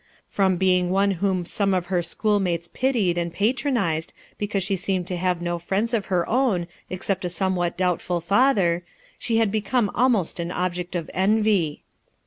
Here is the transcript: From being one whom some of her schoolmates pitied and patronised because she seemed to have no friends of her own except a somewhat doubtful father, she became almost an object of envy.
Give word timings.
From 0.27 0.57
being 0.57 0.89
one 0.89 1.11
whom 1.21 1.45
some 1.45 1.75
of 1.75 1.85
her 1.85 2.01
schoolmates 2.01 2.67
pitied 2.67 3.19
and 3.19 3.31
patronised 3.31 4.13
because 4.39 4.63
she 4.63 4.75
seemed 4.75 5.05
to 5.05 5.15
have 5.15 5.43
no 5.43 5.59
friends 5.59 5.93
of 5.93 6.07
her 6.07 6.27
own 6.27 6.65
except 6.89 7.23
a 7.23 7.29
somewhat 7.29 7.77
doubtful 7.77 8.19
father, 8.19 8.81
she 9.19 9.45
became 9.45 9.91
almost 9.93 10.39
an 10.39 10.49
object 10.49 10.95
of 10.95 11.07
envy. 11.13 11.83